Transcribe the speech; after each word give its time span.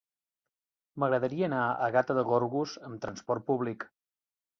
M'agradaria 1.01 1.45
anar 1.47 1.65
a 1.65 1.89
Gata 1.95 2.15
de 2.21 2.23
Gorgos 2.29 2.73
amb 2.89 3.03
transport 3.05 3.47
públic. 3.51 3.87